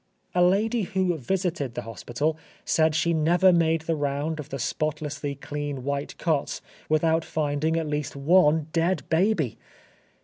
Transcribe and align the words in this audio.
A 0.33 0.41
lady 0.41 0.81
who 0.81 1.15
visited 1.15 1.75
the 1.75 1.83
hospital 1.83 2.35
said 2.65 2.95
she 2.95 3.13
never 3.13 3.53
made 3.53 3.81
the 3.81 3.95
round 3.95 4.39
of 4.39 4.49
the 4.49 4.57
spotlessly 4.57 5.35
clean 5.35 5.83
white 5.83 6.17
cots, 6.17 6.59
without 6.89 7.23
finding 7.23 7.77
at 7.77 7.85
least 7.85 8.15
one 8.15 8.65
dead 8.73 9.07
baby! 9.11 9.59